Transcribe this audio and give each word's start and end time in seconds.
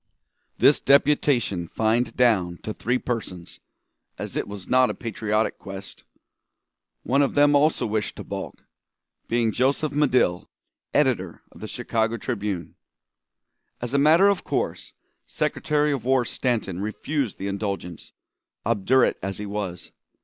This 0.57 0.79
deputation 0.79 1.67
fined 1.67 2.17
down 2.17 2.57
to 2.63 2.73
three 2.73 2.97
persons, 2.97 3.59
as 4.17 4.35
it 4.35 4.47
was 4.47 4.67
not 4.67 4.89
a 4.89 4.95
patriotic 4.95 5.59
quest. 5.59 6.05
One 7.03 7.21
of 7.21 7.35
them 7.35 7.53
also 7.53 7.85
wished 7.85 8.15
to 8.15 8.23
balk, 8.23 8.65
being 9.27 9.51
Joseph 9.51 9.91
Medill, 9.91 10.49
editor 10.91 11.43
of 11.51 11.61
the 11.61 11.67
Chicago 11.67 12.17
Tribune. 12.17 12.73
As 13.79 13.93
a 13.93 13.99
matter 13.99 14.27
of 14.27 14.43
course, 14.43 14.93
Secretary 15.27 15.91
of 15.91 16.03
War 16.03 16.25
Stanton 16.25 16.79
refused 16.79 17.37
the 17.37 17.45
indulgence, 17.47 18.11
obdurate 18.65 19.19
as 19.21 19.37
he 19.37 19.45
was. 19.45 19.91